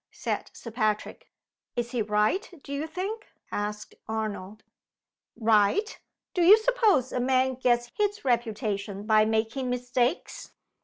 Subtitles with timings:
[0.09, 1.29] said Sir Patrick.
[1.75, 4.63] "Is he right, do you think?" asked Arnold.
[5.35, 5.99] "Right?
[6.33, 10.53] Do you suppose a man gets his reputation by making mistakes?